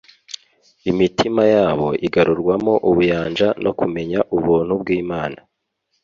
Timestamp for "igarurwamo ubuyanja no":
2.07-3.71